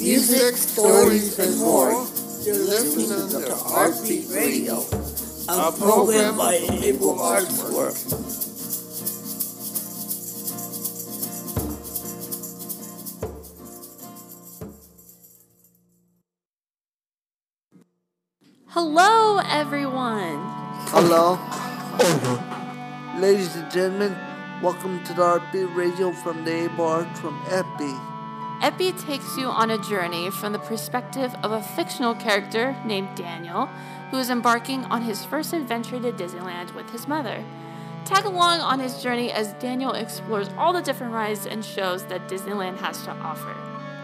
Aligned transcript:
music, 0.00 0.56
stories, 0.56 1.38
and 1.38 1.58
more. 1.58 1.92
You're 2.42 2.56
listening 2.56 3.42
to 3.42 3.54
Heartbeat 3.54 4.28
Radio, 4.30 4.80
a 5.48 5.72
program 5.72 6.38
by 6.38 6.54
Able 6.54 7.20
Arts 7.20 7.62
Work. 7.70 7.94
Hello, 18.68 19.38
everyone. 19.48 20.40
Hello. 20.88 21.38
Ladies 23.20 23.54
and 23.54 23.70
gentlemen, 23.70 24.16
welcome 24.62 25.04
to 25.04 25.12
the 25.12 25.22
Heartbeat 25.22 25.68
Radio 25.76 26.10
from 26.12 26.44
the 26.46 26.64
Able 26.64 26.86
Arts 26.86 27.20
from 27.20 27.38
Epi. 27.50 28.09
Epi 28.60 28.92
takes 28.92 29.38
you 29.38 29.46
on 29.46 29.70
a 29.70 29.78
journey 29.78 30.30
from 30.30 30.52
the 30.52 30.58
perspective 30.58 31.34
of 31.42 31.50
a 31.50 31.62
fictional 31.62 32.14
character 32.14 32.76
named 32.84 33.08
Daniel, 33.16 33.66
who 34.10 34.18
is 34.18 34.28
embarking 34.28 34.84
on 34.86 35.00
his 35.00 35.24
first 35.24 35.54
adventure 35.54 35.98
to 35.98 36.12
Disneyland 36.12 36.74
with 36.74 36.90
his 36.90 37.08
mother. 37.08 37.42
Tag 38.04 38.26
along 38.26 38.60
on 38.60 38.78
his 38.78 39.02
journey 39.02 39.32
as 39.32 39.54
Daniel 39.54 39.92
explores 39.92 40.48
all 40.58 40.74
the 40.74 40.82
different 40.82 41.14
rides 41.14 41.46
and 41.46 41.64
shows 41.64 42.04
that 42.06 42.28
Disneyland 42.28 42.76
has 42.78 43.02
to 43.04 43.12
offer. 43.12 43.56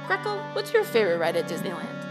Greco, 0.07 0.39
what's 0.55 0.73
your 0.73 0.85
favorite 0.85 1.19
ride 1.19 1.37
at 1.37 1.49
Disneyland? 1.49 2.05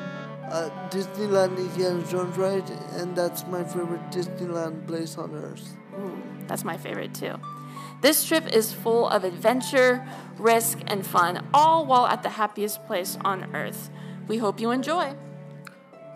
Uh, 0.52 0.70
Disneyland 0.90 1.58
Indiana 1.58 2.04
Jones 2.04 2.38
ride, 2.38 2.70
and 2.94 3.16
that's 3.16 3.48
my 3.48 3.64
favorite 3.64 4.12
Disneyland 4.12 4.86
place 4.86 5.18
on 5.18 5.34
earth. 5.34 5.76
Ooh, 6.00 6.22
that's 6.46 6.64
my 6.64 6.78
favorite 6.78 7.16
too. 7.16 7.40
This 8.02 8.26
trip 8.26 8.48
is 8.54 8.72
full 8.72 9.08
of 9.10 9.24
adventure, 9.24 10.08
risk, 10.38 10.80
and 10.88 11.06
fun, 11.06 11.48
all 11.54 11.86
while 11.86 12.06
at 12.06 12.24
the 12.24 12.30
happiest 12.30 12.86
place 12.86 13.18
on 13.26 13.56
earth. 13.56 13.90
We 14.28 14.38
hope 14.38 14.60
you 14.60 14.72
enjoy. 14.72 15.16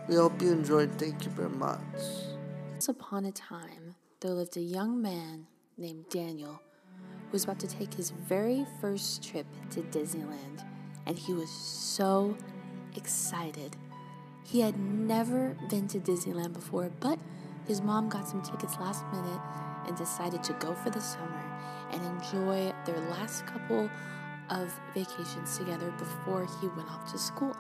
We 0.08 0.16
hope 0.16 0.42
you 0.42 0.52
enjoyed. 0.52 0.92
Thank 1.00 1.26
you 1.26 1.32
very 1.32 1.50
much. 1.50 1.80
Once 2.72 2.90
upon 2.90 3.26
a 3.26 3.32
time, 3.32 3.96
there 4.20 4.32
lived 4.32 4.58
a 4.58 4.62
young 4.62 5.02
man 5.02 5.48
named 5.78 6.06
Daniel 6.10 6.62
who 6.98 7.32
was 7.32 7.44
about 7.44 7.60
to 7.60 7.68
take 7.68 7.94
his 7.94 8.12
very 8.12 8.66
first 8.82 9.24
trip 9.24 9.46
to 9.72 9.82
Disneyland, 9.82 10.66
and 11.06 11.18
he 11.18 11.34
was 11.34 11.50
so 11.50 12.36
excited. 12.96 13.78
He 14.44 14.62
had 14.62 14.80
never 14.80 15.56
been 15.70 15.88
to 15.90 16.00
Disneyland 16.00 16.54
before, 16.54 16.92
but 17.00 17.20
his 17.68 17.82
mom 17.82 18.10
got 18.10 18.28
some 18.28 18.42
tickets 18.42 18.78
last 18.80 19.06
minute 19.14 19.42
and 19.88 19.96
decided 19.96 20.44
to 20.44 20.54
go 20.54 20.74
for 20.74 20.90
the 20.90 21.02
summer 21.02 21.49
and 21.92 22.02
enjoy 22.06 22.74
their 22.86 23.00
last 23.10 23.46
couple 23.46 23.90
of 24.50 24.74
vacations 24.94 25.58
together 25.58 25.92
before 25.98 26.48
he 26.60 26.68
went 26.70 26.90
off 26.90 27.12
to 27.12 27.18
school. 27.18 27.56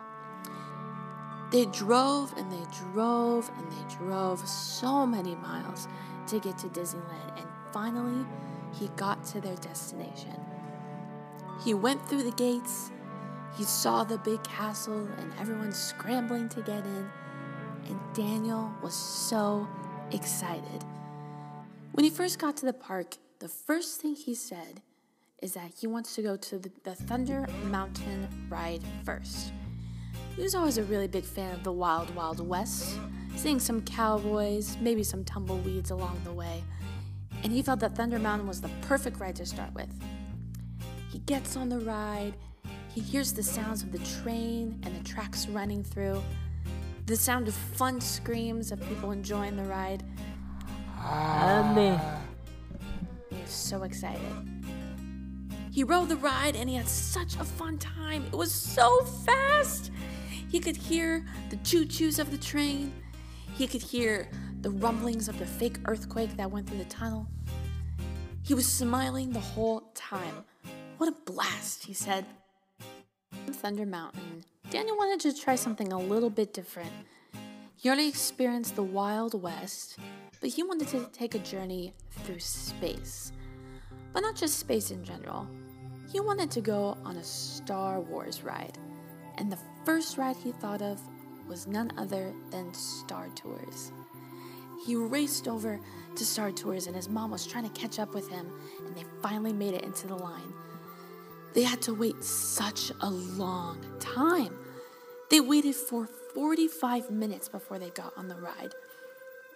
They 1.52 1.66
drove 1.66 2.36
and 2.38 2.52
they 2.52 2.64
drove 2.94 3.50
and 3.58 3.72
they 3.72 3.96
drove 3.96 4.48
so 4.48 5.06
many 5.06 5.36
miles 5.36 5.88
to 6.28 6.40
get 6.40 6.58
to 6.60 6.68
Disneyland, 6.68 7.38
and 7.38 7.48
finally, 7.72 8.26
he 8.80 8.88
got 8.96 9.24
to 9.26 9.42
their 9.42 9.56
destination. 9.56 10.36
He 11.64 11.74
went 11.74 12.08
through 12.08 12.24
the 12.24 12.32
gates, 12.32 12.92
he 13.58 13.64
saw 13.64 14.04
the 14.04 14.20
big 14.20 14.44
castle, 14.44 15.08
and 15.18 15.34
everyone 15.40 15.72
scrambling 15.72 16.50
to 16.50 16.62
get 16.62 16.86
in, 16.86 17.10
and 17.88 18.00
Daniel 18.14 18.72
was 18.84 18.94
so 18.94 19.68
excited. 20.12 20.84
When 21.94 22.04
he 22.04 22.12
first 22.12 22.38
got 22.38 22.56
to 22.58 22.68
the 22.68 22.74
park, 22.74 23.16
the 23.40 23.48
first 23.48 24.02
thing 24.02 24.16
he 24.16 24.36
said 24.36 24.82
is 25.42 25.54
that 25.54 25.72
he 25.80 25.88
wants 25.88 26.14
to 26.16 26.22
go 26.22 26.36
to 26.36 26.60
the, 26.60 26.70
the 26.84 26.94
Thunder 26.94 27.48
Mountain 27.64 28.28
ride 28.50 28.84
first. 29.06 29.54
He 30.36 30.44
was 30.44 30.56
always 30.56 30.78
a 30.78 30.84
really 30.84 31.08
big 31.08 31.24
fan 31.24 31.54
of 31.54 31.64
the 31.64 31.72
Wild 31.72 32.14
Wild 32.16 32.46
West, 32.46 33.00
seeing 33.38 33.60
some 33.60 33.82
cowboys, 33.82 34.78
maybe 34.82 35.04
some 35.04 35.24
tumbleweeds 35.24 35.92
along 35.92 36.20
the 36.26 36.34
way, 36.34 36.64
and 37.44 37.54
he 37.54 37.62
felt 37.62 37.80
that 37.80 37.96
Thunder 37.96 38.20
Mountain 38.20 38.48
was 38.48 38.60
the 38.60 38.70
perfect 38.82 39.20
ride 39.22 39.38
to 39.38 39.46
start 39.46 39.74
with. 39.74 39.90
He 41.10 41.20
gets 41.20 41.56
on 41.56 41.70
the 41.70 41.80
ride, 41.80 42.34
he 42.94 43.00
hears 43.00 43.32
the 43.32 43.44
sounds 43.44 43.84
of 43.84 43.94
the 43.94 44.00
train 44.22 44.82
and 44.84 44.94
the 44.94 45.04
tracks 45.08 45.48
running 45.48 45.84
through, 45.84 46.22
the 47.06 47.16
sound 47.16 47.48
of 47.48 47.54
fun 47.54 48.02
screams 48.02 48.74
of 48.74 48.86
people 48.90 49.12
enjoying 49.12 49.56
the 49.56 49.64
ride. 49.64 50.04
Ah. 50.98 52.20
He 53.30 53.42
was 53.42 53.50
so 53.50 53.84
excited. 53.84 54.22
He 55.72 55.84
rode 55.84 56.10
the 56.10 56.16
ride 56.16 56.56
and 56.56 56.70
he 56.70 56.76
had 56.76 56.88
such 56.88 57.36
a 57.36 57.44
fun 57.44 57.78
time. 57.78 58.26
It 58.26 58.36
was 58.36 58.52
so 58.52 59.04
fast. 59.26 59.92
He 60.50 60.60
could 60.60 60.76
hear 60.76 61.26
the 61.50 61.58
choo 61.58 61.86
choos 61.86 62.20
of 62.20 62.32
the 62.32 62.38
train. 62.38 62.92
He 63.56 63.68
could 63.68 63.82
hear 63.82 64.30
the 64.62 64.72
rumblings 64.72 65.28
of 65.28 65.38
the 65.38 65.46
fake 65.46 65.78
earthquake 65.86 66.36
that 66.38 66.50
went 66.50 66.68
through 66.68 66.80
the 66.80 66.86
tunnel. 66.86 67.28
He 68.44 68.54
was 68.54 68.66
smiling 68.66 69.32
the 69.32 69.40
whole 69.40 69.92
time. 69.94 70.44
What 70.98 71.10
a 71.10 71.32
blast, 71.32 71.86
he 71.86 71.94
said. 71.94 72.26
Thunder 73.52 73.86
Mountain, 73.86 74.44
Daniel 74.70 74.98
wanted 74.98 75.20
to 75.22 75.40
try 75.40 75.56
something 75.56 75.94
a 75.94 76.00
little 76.00 76.30
bit 76.30 76.54
different. 76.54 76.92
He 77.76 77.90
already 77.90 78.08
experienced 78.08 78.76
the 78.76 78.84
Wild 78.84 79.42
West, 79.42 79.98
but 80.40 80.50
he 80.50 80.64
wanted 80.64 80.88
to 80.90 81.08
take 81.12 81.36
a 81.36 81.40
journey 81.40 81.94
through 82.24 82.40
space. 82.40 83.32
But 84.14 84.22
not 84.22 84.36
just 84.36 84.60
space 84.60 84.92
in 84.92 85.04
general. 85.04 85.48
He 86.12 86.20
wanted 86.20 86.50
to 86.52 86.62
go 86.62 86.98
on 87.06 87.18
a 87.18 87.24
Star 87.24 88.00
Wars 88.00 88.44
ride. 88.44 88.78
And 89.38 89.52
the 89.52 89.60
first 89.86 90.18
ride 90.18 90.36
he 90.38 90.52
thought 90.52 90.82
of 90.82 91.00
was 91.48 91.68
none 91.68 91.92
other 91.98 92.34
than 92.52 92.74
Star 92.74 93.28
Tours. 93.36 93.92
He 94.86 94.96
raced 94.96 95.48
over 95.48 95.80
to 96.16 96.26
Star 96.26 96.52
Tours, 96.52 96.88
and 96.88 96.96
his 96.96 97.10
mom 97.10 97.32
was 97.32 97.46
trying 97.46 97.70
to 97.70 97.80
catch 97.80 98.00
up 98.00 98.14
with 98.14 98.30
him, 98.30 98.50
and 98.86 98.96
they 98.96 99.04
finally 99.22 99.54
made 99.54 99.74
it 99.74 99.84
into 99.84 100.08
the 100.08 100.16
line. 100.16 100.54
They 101.54 101.64
had 101.64 101.82
to 101.84 101.94
wait 101.94 102.24
such 102.24 102.92
a 103.02 103.10
long 103.10 103.84
time. 104.00 104.58
They 105.30 105.42
waited 105.42 105.76
for 105.76 106.08
45 106.34 107.12
minutes 107.12 107.50
before 107.50 107.78
they 107.78 107.90
got 107.90 108.14
on 108.18 108.28
the 108.28 108.36
ride. 108.36 108.74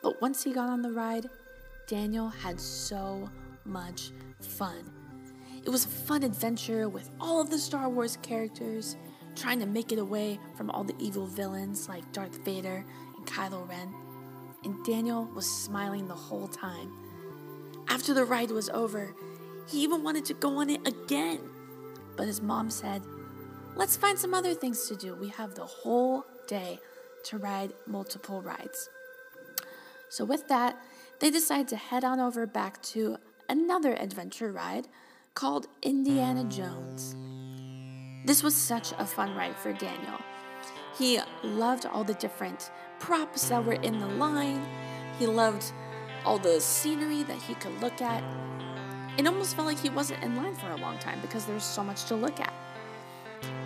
But 0.03 0.21
once 0.21 0.43
he 0.43 0.53
got 0.53 0.69
on 0.69 0.81
the 0.81 0.91
ride, 0.91 1.29
Daniel 1.87 2.27
had 2.27 2.59
so 2.59 3.29
much 3.63 4.11
fun. 4.41 4.91
It 5.63 5.69
was 5.69 5.85
a 5.85 5.89
fun 5.89 6.23
adventure 6.23 6.89
with 6.89 7.09
all 7.21 7.39
of 7.39 7.49
the 7.49 7.57
Star 7.57 7.87
Wars 7.87 8.17
characters, 8.21 8.97
trying 9.35 9.61
to 9.61 9.65
make 9.65 9.93
it 9.93 9.99
away 9.99 10.39
from 10.57 10.69
all 10.69 10.83
the 10.83 10.95
evil 10.99 11.25
villains 11.25 11.87
like 11.87 12.11
Darth 12.11 12.43
Vader 12.43 12.85
and 13.15 13.25
Kylo 13.25 13.67
Ren. 13.67 13.93
And 14.65 14.83
Daniel 14.85 15.25
was 15.33 15.49
smiling 15.49 16.09
the 16.09 16.13
whole 16.13 16.49
time. 16.49 16.91
After 17.87 18.13
the 18.13 18.25
ride 18.25 18.51
was 18.51 18.69
over, 18.69 19.15
he 19.69 19.83
even 19.83 20.03
wanted 20.03 20.25
to 20.25 20.33
go 20.33 20.57
on 20.57 20.69
it 20.69 20.85
again. 20.85 21.39
But 22.17 22.27
his 22.27 22.41
mom 22.41 22.69
said, 22.69 23.01
Let's 23.75 23.95
find 23.95 24.19
some 24.19 24.33
other 24.33 24.53
things 24.53 24.87
to 24.89 24.95
do. 24.95 25.15
We 25.15 25.29
have 25.29 25.55
the 25.55 25.65
whole 25.65 26.25
day 26.47 26.79
to 27.25 27.37
ride 27.37 27.73
multiple 27.87 28.41
rides. 28.41 28.89
So, 30.13 30.25
with 30.25 30.47
that, 30.49 30.79
they 31.21 31.31
decided 31.31 31.69
to 31.69 31.75
head 31.75 32.03
on 32.03 32.19
over 32.19 32.45
back 32.45 32.79
to 32.93 33.17
another 33.49 33.95
adventure 33.95 34.51
ride 34.51 34.87
called 35.33 35.65
Indiana 35.81 36.43
Jones. 36.43 37.15
This 38.23 38.43
was 38.43 38.53
such 38.53 38.91
a 38.99 39.07
fun 39.07 39.35
ride 39.35 39.57
for 39.57 39.73
Daniel. 39.73 40.19
He 40.99 41.19
loved 41.41 41.87
all 41.87 42.03
the 42.03 42.13
different 42.13 42.69
props 42.99 43.49
that 43.49 43.65
were 43.65 43.73
in 43.81 43.97
the 43.97 44.05
line, 44.05 44.63
he 45.17 45.25
loved 45.25 45.73
all 46.25 46.37
the 46.37 46.61
scenery 46.61 47.23
that 47.23 47.41
he 47.41 47.55
could 47.55 47.81
look 47.81 47.99
at. 47.99 48.23
It 49.17 49.25
almost 49.25 49.55
felt 49.55 49.65
like 49.65 49.79
he 49.79 49.89
wasn't 49.89 50.23
in 50.23 50.35
line 50.35 50.53
for 50.53 50.69
a 50.69 50.77
long 50.77 50.99
time 50.99 51.21
because 51.21 51.45
there 51.45 51.55
was 51.55 51.63
so 51.63 51.83
much 51.83 52.05
to 52.05 52.15
look 52.15 52.39
at. 52.39 52.53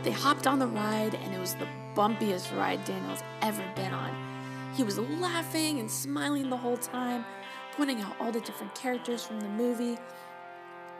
They 0.03 0.11
hopped 0.11 0.47
on 0.47 0.59
the 0.59 0.67
ride, 0.67 1.13
and 1.13 1.35
it 1.35 1.39
was 1.39 1.55
the 1.55 1.67
bumpiest 1.93 2.57
ride 2.57 2.85
Daniel's 2.85 3.21
ever 3.41 3.69
been 3.75 3.93
on. 3.93 4.36
He 4.77 4.83
was 4.83 4.99
laughing 4.99 5.79
and 5.79 5.89
smiling 5.89 6.51
the 6.51 6.55
whole 6.55 6.77
time, 6.77 7.25
pointing 7.71 7.99
out 8.01 8.15
all 8.19 8.31
the 8.31 8.41
different 8.41 8.75
characters 8.75 9.25
from 9.25 9.39
the 9.39 9.49
movie, 9.49 9.97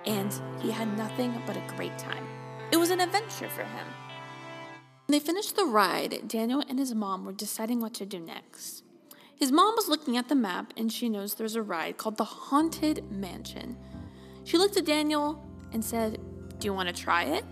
and 0.03 0.33
he 0.59 0.71
had 0.71 0.97
nothing 0.97 1.39
but 1.45 1.56
a 1.56 1.74
great 1.75 1.95
time. 2.00 2.25
It 2.71 2.77
was 2.77 2.89
an 2.89 3.01
adventure 3.01 3.47
for 3.50 3.62
him. 3.62 3.85
When 5.06 5.12
they 5.12 5.19
finished 5.19 5.56
the 5.56 5.65
ride, 5.65 6.27
Daniel 6.27 6.63
and 6.68 6.79
his 6.79 6.95
mom 6.95 7.24
were 7.24 7.33
deciding 7.33 7.79
what 7.79 7.94
to 7.94 8.06
do 8.07 8.19
next. 8.19 8.81
His 9.35 9.51
mom 9.51 9.75
was 9.75 9.88
looking 9.88 10.18
at 10.18 10.27
the 10.27 10.33
map 10.33 10.73
and 10.75 10.91
she 10.91 11.07
knows 11.07 11.35
there's 11.35 11.56
a 11.56 11.62
ride 11.62 11.97
called 11.97 12.18
the 12.18 12.23
Haunted 12.23 13.12
Mansion. 13.12 13.77
She 14.44 14.57
looked 14.57 14.77
at 14.77 14.85
Daniel 14.85 15.45
and 15.71 15.85
said, 15.85 16.19
Do 16.57 16.65
you 16.65 16.73
want 16.73 16.89
to 16.89 16.95
try 16.95 17.25
it? 17.25 17.45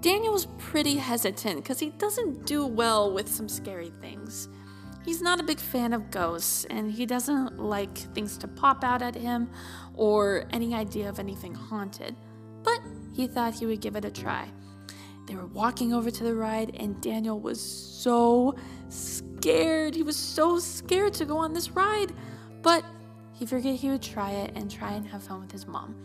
Daniel 0.00 0.32
was 0.32 0.46
pretty 0.58 0.94
hesitant 0.94 1.56
because 1.56 1.80
he 1.80 1.90
doesn't 1.90 2.46
do 2.46 2.64
well 2.64 3.12
with 3.12 3.28
some 3.28 3.48
scary 3.48 3.90
things. 4.00 4.48
He's 5.08 5.22
not 5.22 5.40
a 5.40 5.42
big 5.42 5.58
fan 5.58 5.94
of 5.94 6.10
ghosts 6.10 6.66
and 6.66 6.92
he 6.92 7.06
doesn't 7.06 7.58
like 7.58 7.96
things 7.96 8.36
to 8.36 8.46
pop 8.46 8.84
out 8.84 9.00
at 9.00 9.14
him 9.14 9.48
or 9.94 10.44
any 10.50 10.74
idea 10.74 11.08
of 11.08 11.18
anything 11.18 11.54
haunted, 11.54 12.14
but 12.62 12.78
he 13.14 13.26
thought 13.26 13.54
he 13.54 13.64
would 13.64 13.80
give 13.80 13.96
it 13.96 14.04
a 14.04 14.10
try. 14.10 14.50
They 15.26 15.34
were 15.34 15.46
walking 15.46 15.94
over 15.94 16.10
to 16.10 16.24
the 16.24 16.34
ride, 16.34 16.76
and 16.78 17.00
Daniel 17.00 17.40
was 17.40 17.58
so 17.58 18.54
scared. 18.90 19.94
He 19.94 20.02
was 20.02 20.14
so 20.14 20.58
scared 20.58 21.14
to 21.14 21.24
go 21.24 21.38
on 21.38 21.54
this 21.54 21.70
ride, 21.70 22.12
but 22.60 22.84
he 23.32 23.46
figured 23.46 23.76
he 23.76 23.88
would 23.88 24.02
try 24.02 24.32
it 24.32 24.52
and 24.56 24.70
try 24.70 24.92
and 24.92 25.06
have 25.06 25.22
fun 25.22 25.40
with 25.40 25.52
his 25.52 25.66
mom. 25.66 25.96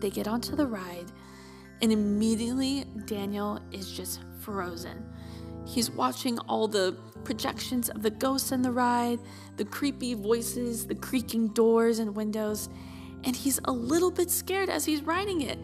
They 0.00 0.10
get 0.10 0.28
onto 0.28 0.54
the 0.54 0.68
ride, 0.68 1.10
and 1.82 1.90
immediately 1.90 2.84
Daniel 3.04 3.60
is 3.72 3.90
just 3.90 4.20
frozen. 4.38 5.04
He's 5.66 5.90
watching 5.90 6.38
all 6.40 6.68
the 6.68 6.96
projections 7.24 7.88
of 7.88 8.02
the 8.02 8.10
ghosts 8.10 8.52
in 8.52 8.62
the 8.62 8.70
ride, 8.70 9.18
the 9.56 9.64
creepy 9.64 10.14
voices, 10.14 10.86
the 10.86 10.94
creaking 10.94 11.48
doors 11.48 11.98
and 11.98 12.14
windows, 12.14 12.68
and 13.24 13.34
he's 13.34 13.58
a 13.64 13.72
little 13.72 14.12
bit 14.12 14.30
scared 14.30 14.70
as 14.70 14.84
he's 14.84 15.02
riding 15.02 15.42
it. 15.42 15.58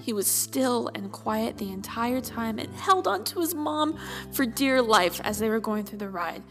He 0.00 0.12
was 0.12 0.26
still 0.26 0.90
and 0.94 1.10
quiet 1.10 1.58
the 1.58 1.72
entire 1.72 2.20
time 2.20 2.58
and 2.58 2.72
held 2.74 3.08
on 3.08 3.24
to 3.24 3.40
his 3.40 3.54
mom 3.54 3.98
for 4.32 4.46
dear 4.46 4.80
life 4.80 5.20
as 5.24 5.38
they 5.38 5.48
were 5.48 5.60
going 5.60 5.84
through 5.84 5.98
the 5.98 6.08
ride. 6.08 6.42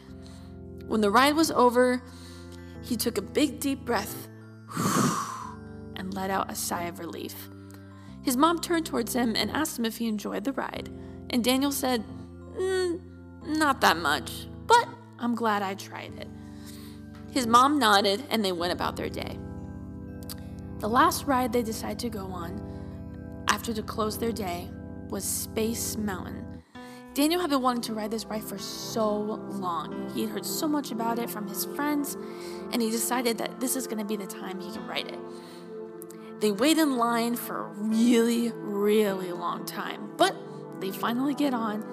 When 0.85 1.01
the 1.01 1.11
ride 1.11 1.35
was 1.35 1.51
over, 1.51 2.03
he 2.83 2.95
took 2.95 3.17
a 3.17 3.21
big 3.21 3.59
deep 3.59 3.85
breath 3.85 4.27
and 5.95 6.13
let 6.13 6.29
out 6.29 6.51
a 6.51 6.55
sigh 6.55 6.83
of 6.83 6.99
relief. 6.99 7.49
His 8.21 8.35
mom 8.35 8.59
turned 8.59 8.85
towards 8.85 9.13
him 9.13 9.35
and 9.35 9.49
asked 9.49 9.79
him 9.79 9.85
if 9.85 9.97
he 9.97 10.07
enjoyed 10.07 10.43
the 10.43 10.53
ride, 10.53 10.89
and 11.29 11.43
Daniel 11.43 11.71
said, 11.71 12.03
mm, 12.57 12.99
Not 13.45 13.81
that 13.81 13.97
much, 13.97 14.47
but 14.67 14.87
I'm 15.19 15.35
glad 15.35 15.61
I 15.61 15.73
tried 15.73 16.17
it. 16.17 16.27
His 17.31 17.45
mom 17.45 17.79
nodded 17.79 18.23
and 18.29 18.43
they 18.43 18.51
went 18.51 18.73
about 18.73 18.95
their 18.95 19.09
day. 19.09 19.37
The 20.79 20.89
last 20.89 21.25
ride 21.25 21.51
they 21.51 21.61
decided 21.61 21.99
to 21.99 22.09
go 22.09 22.25
on 22.27 23.45
after 23.49 23.73
to 23.73 23.83
close 23.83 24.17
their 24.17 24.31
day 24.31 24.69
was 25.09 25.23
Space 25.23 25.97
Mountain. 25.97 26.45
Daniel 27.13 27.41
had 27.41 27.49
been 27.49 27.61
wanting 27.61 27.81
to 27.81 27.93
ride 27.93 28.11
this 28.11 28.25
ride 28.25 28.43
for 28.43 28.57
so 28.57 29.09
long. 29.09 30.09
He 30.13 30.21
had 30.21 30.29
heard 30.29 30.45
so 30.45 30.67
much 30.67 30.91
about 30.91 31.19
it 31.19 31.29
from 31.29 31.47
his 31.47 31.65
friends, 31.65 32.15
and 32.71 32.81
he 32.81 32.89
decided 32.89 33.37
that 33.39 33.59
this 33.59 33.75
is 33.75 33.87
going 33.87 33.97
to 33.97 34.05
be 34.05 34.15
the 34.15 34.27
time 34.27 34.61
he 34.61 34.71
can 34.71 34.87
ride 34.87 35.07
it. 35.07 35.19
They 36.39 36.51
wait 36.51 36.77
in 36.77 36.95
line 36.95 37.35
for 37.35 37.65
a 37.65 37.67
really, 37.67 38.53
really 38.55 39.33
long 39.33 39.65
time, 39.65 40.11
but 40.15 40.35
they 40.79 40.91
finally 40.91 41.33
get 41.33 41.53
on. 41.53 41.83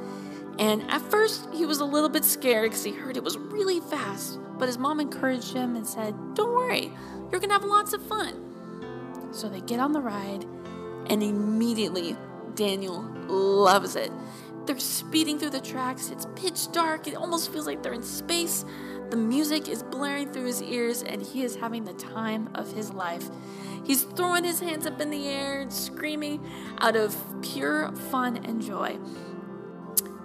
And 0.58 0.88
at 0.90 1.02
first, 1.02 1.48
he 1.52 1.66
was 1.66 1.80
a 1.80 1.84
little 1.84 2.08
bit 2.08 2.24
scared 2.24 2.70
because 2.70 2.84
he 2.84 2.92
heard 2.92 3.16
it 3.16 3.24
was 3.24 3.36
really 3.36 3.80
fast, 3.80 4.38
but 4.58 4.66
his 4.66 4.78
mom 4.78 5.00
encouraged 5.00 5.52
him 5.52 5.76
and 5.76 5.86
said, 5.86 6.14
Don't 6.34 6.54
worry, 6.54 6.92
you're 7.30 7.40
going 7.40 7.50
to 7.50 7.54
have 7.54 7.64
lots 7.64 7.92
of 7.92 8.02
fun. 8.02 8.42
So 9.32 9.48
they 9.48 9.60
get 9.60 9.80
on 9.80 9.92
the 9.92 10.00
ride, 10.00 10.46
and 11.08 11.22
immediately 11.22 12.16
Daniel 12.54 13.02
loves 13.28 13.96
it. 13.96 14.10
They're 14.64 14.78
speeding 14.78 15.38
through 15.38 15.50
the 15.50 15.60
tracks. 15.60 16.10
It's 16.10 16.26
pitch 16.34 16.72
dark. 16.72 17.06
It 17.06 17.14
almost 17.14 17.52
feels 17.52 17.66
like 17.66 17.82
they're 17.82 17.92
in 17.92 18.02
space. 18.02 18.64
The 19.10 19.16
music 19.16 19.68
is 19.68 19.84
blaring 19.84 20.32
through 20.32 20.46
his 20.46 20.62
ears, 20.62 21.02
and 21.02 21.22
he 21.22 21.44
is 21.44 21.54
having 21.54 21.84
the 21.84 21.92
time 21.92 22.48
of 22.54 22.72
his 22.72 22.92
life. 22.92 23.28
He's 23.84 24.02
throwing 24.02 24.42
his 24.42 24.58
hands 24.58 24.84
up 24.86 25.00
in 25.00 25.10
the 25.10 25.28
air 25.28 25.60
and 25.60 25.72
screaming 25.72 26.44
out 26.78 26.96
of 26.96 27.16
pure 27.42 27.92
fun 27.92 28.38
and 28.38 28.60
joy. 28.60 28.98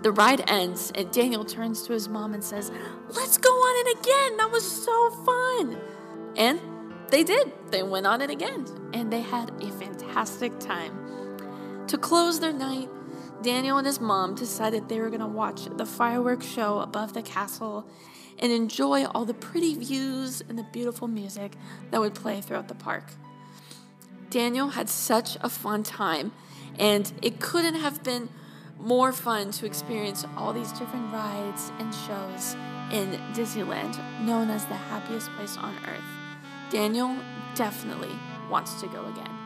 The 0.02 0.12
ride 0.12 0.44
ends, 0.50 0.92
and 0.96 1.12
Daniel 1.12 1.46
turns 1.46 1.84
to 1.84 1.94
his 1.94 2.10
mom 2.10 2.34
and 2.34 2.44
says, 2.44 2.72
Let's 3.10 3.38
go 3.38 3.50
on 3.50 3.88
it 3.88 4.00
again. 4.00 4.38
That 4.38 4.52
was 4.52 4.70
so 4.70 5.12
fun. 5.26 5.78
And 6.36 6.60
they 7.10 7.24
did. 7.24 7.52
They 7.70 7.84
went 7.84 8.08
on 8.08 8.22
it 8.22 8.30
again, 8.30 8.66
and 8.94 9.14
they 9.14 9.22
had 9.22 9.52
a 9.62 9.70
fantastic 9.72 10.60
time. 10.60 11.86
To 11.88 11.98
close 11.98 12.40
their 12.40 12.54
night, 12.54 12.90
Daniel 13.44 13.78
and 13.78 13.86
his 13.86 14.00
mom 14.00 14.34
decided 14.34 14.88
they 14.88 15.00
were 15.00 15.10
going 15.10 15.22
to 15.22 15.28
watch 15.28 15.66
the 15.66 15.86
fireworks 15.86 16.48
show 16.48 16.80
above 16.80 17.14
the 17.14 17.22
castle 17.22 17.88
and 18.40 18.52
enjoy 18.52 19.06
all 19.06 19.26
the 19.26 19.34
pretty 19.34 19.76
views 19.76 20.42
and 20.48 20.58
the 20.58 20.64
beautiful 20.64 21.08
music 21.08 21.54
that 21.92 22.00
would 22.00 22.16
play 22.16 22.42
throughout 22.42 22.68
the 22.68 22.76
park. 22.76 23.04
Daniel 24.30 24.70
had 24.70 24.90
such 24.90 25.38
a 25.42 25.50
fun 25.50 25.84
time, 25.84 26.32
and 26.80 27.12
it 27.22 27.40
couldn't 27.40 27.76
have 27.76 28.04
been 28.04 28.30
more 28.82 29.12
fun 29.12 29.52
to 29.52 29.66
experience 29.66 30.26
all 30.36 30.54
these 30.54 30.72
different 30.72 31.12
rides 31.14 31.72
and 31.80 31.94
shows 31.94 32.56
in 32.92 33.20
Disneyland, 33.34 33.98
known 34.22 34.50
as 34.50 34.66
the 34.66 34.76
happiest 34.76 35.30
place 35.32 35.58
on 35.58 35.76
earth. 35.88 36.04
Daniel 36.70 37.16
definitely 37.56 38.16
wants 38.50 38.82
to 38.82 38.88
go 38.88 39.06
again. 39.06 39.41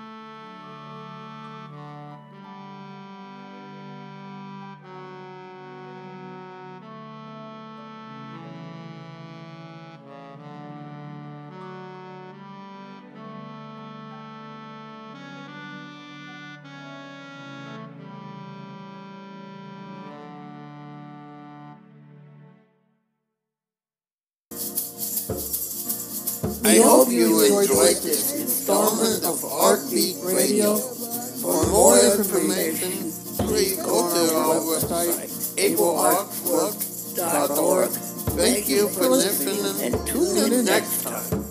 I 26.66 26.82
hope 26.82 27.12
you 27.12 27.46
enjoyed 27.46 28.02
this 28.02 28.34
installment 28.34 29.24
of 29.24 29.40
Heartbeat 29.40 30.16
Radio. 30.24 30.78
For 30.78 31.68
more 31.70 32.00
information, 32.00 33.12
please 33.46 33.76
go 33.78 34.10
to 34.10 34.34
our 34.34 34.56
website, 34.66 35.30
ableartwork.org. 35.62 37.90
Thank 38.36 38.68
you 38.68 38.90
for 38.90 39.08
listening 39.08 39.94
and 39.94 40.08
tune 40.08 40.54
in 40.54 40.66
next 40.66 41.04
time. 41.04 41.45